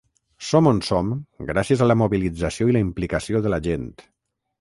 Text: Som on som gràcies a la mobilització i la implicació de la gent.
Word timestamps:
Som 0.45 0.69
on 0.69 0.77
som 0.85 1.11
gràcies 1.49 1.83
a 1.83 1.87
la 1.91 1.97
mobilització 2.03 2.67
i 2.71 2.75
la 2.77 2.81
implicació 2.87 3.43
de 3.47 3.53
la 3.57 3.61
gent. 3.69 3.87